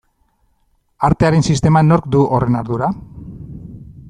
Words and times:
Artearen 1.09 1.45
sisteman 1.51 1.93
nork 1.93 2.09
du 2.17 2.25
horren 2.39 2.61
ardura? 2.63 2.91